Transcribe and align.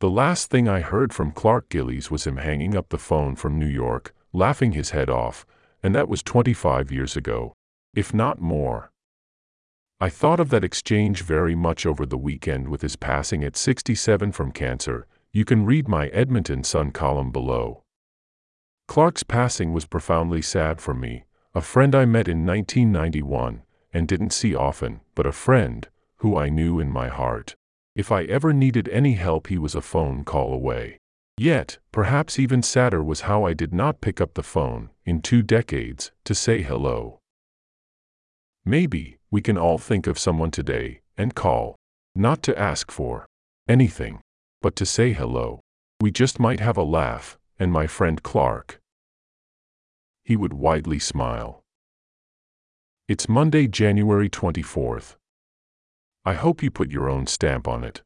The 0.00 0.08
last 0.08 0.48
thing 0.48 0.66
I 0.66 0.80
heard 0.80 1.12
from 1.12 1.30
Clark 1.30 1.68
Gillies 1.68 2.10
was 2.10 2.26
him 2.26 2.38
hanging 2.38 2.74
up 2.74 2.88
the 2.88 2.96
phone 2.96 3.36
from 3.36 3.58
New 3.58 3.66
York, 3.66 4.14
laughing 4.32 4.72
his 4.72 4.90
head 4.90 5.10
off, 5.10 5.44
and 5.82 5.94
that 5.94 6.08
was 6.08 6.22
25 6.22 6.90
years 6.90 7.18
ago, 7.18 7.52
if 7.94 8.14
not 8.14 8.40
more. 8.40 8.90
I 10.00 10.08
thought 10.08 10.40
of 10.40 10.48
that 10.48 10.64
exchange 10.64 11.20
very 11.20 11.54
much 11.54 11.84
over 11.84 12.06
the 12.06 12.16
weekend 12.16 12.68
with 12.68 12.80
his 12.80 12.96
passing 12.96 13.44
at 13.44 13.58
67 13.58 14.32
from 14.32 14.52
cancer. 14.52 15.06
You 15.32 15.44
can 15.44 15.66
read 15.66 15.86
my 15.86 16.06
Edmonton 16.08 16.64
Sun 16.64 16.92
column 16.92 17.30
below. 17.30 17.82
Clark's 18.88 19.22
passing 19.22 19.74
was 19.74 19.84
profoundly 19.84 20.40
sad 20.40 20.80
for 20.80 20.94
me, 20.94 21.24
a 21.54 21.60
friend 21.60 21.94
I 21.94 22.06
met 22.06 22.26
in 22.26 22.46
1991 22.46 23.64
and 23.92 24.08
didn't 24.08 24.32
see 24.32 24.54
often, 24.54 25.02
but 25.14 25.26
a 25.26 25.32
friend 25.32 25.88
who 26.16 26.38
I 26.38 26.48
knew 26.48 26.80
in 26.80 26.90
my 26.90 27.08
heart. 27.08 27.54
If 27.96 28.12
I 28.12 28.24
ever 28.24 28.52
needed 28.52 28.88
any 28.88 29.14
help, 29.14 29.48
he 29.48 29.58
was 29.58 29.74
a 29.74 29.80
phone 29.80 30.24
call 30.24 30.52
away. 30.52 30.98
Yet, 31.36 31.78
perhaps 31.90 32.38
even 32.38 32.62
sadder 32.62 33.02
was 33.02 33.22
how 33.22 33.44
I 33.44 33.54
did 33.54 33.72
not 33.72 34.00
pick 34.00 34.20
up 34.20 34.34
the 34.34 34.42
phone, 34.42 34.90
in 35.04 35.22
two 35.22 35.42
decades, 35.42 36.12
to 36.24 36.34
say 36.34 36.62
hello. 36.62 37.18
Maybe, 38.64 39.18
we 39.30 39.40
can 39.40 39.56
all 39.56 39.78
think 39.78 40.06
of 40.06 40.18
someone 40.18 40.50
today, 40.50 41.00
and 41.16 41.34
call. 41.34 41.76
Not 42.14 42.42
to 42.44 42.58
ask 42.58 42.90
for 42.90 43.26
anything, 43.68 44.20
but 44.60 44.76
to 44.76 44.86
say 44.86 45.12
hello. 45.12 45.60
We 46.00 46.10
just 46.10 46.38
might 46.38 46.60
have 46.60 46.76
a 46.76 46.82
laugh, 46.82 47.38
and 47.58 47.72
my 47.72 47.86
friend 47.86 48.22
Clark. 48.22 48.78
He 50.24 50.36
would 50.36 50.52
widely 50.52 50.98
smile. 50.98 51.62
It's 53.08 53.28
Monday, 53.28 53.66
January 53.66 54.28
24th. 54.28 55.16
I 56.30 56.34
hope 56.34 56.62
you 56.62 56.70
put 56.70 56.92
your 56.92 57.10
own 57.10 57.26
stamp 57.26 57.66
on 57.66 57.82
it. 57.82 58.02